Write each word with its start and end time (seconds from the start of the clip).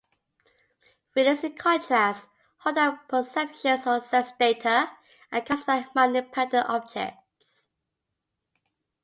Realists, 1.15 1.43
in 1.43 1.53
contrast, 1.55 2.25
hold 2.61 2.75
that 2.77 3.07
perceptions 3.07 3.85
or 3.85 4.01
sense 4.01 4.31
data 4.39 4.89
are 5.31 5.41
caused 5.41 5.67
by 5.67 5.85
mind-independent 5.93 6.67
objects. 6.67 7.69